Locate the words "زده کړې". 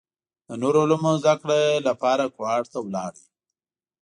1.21-1.61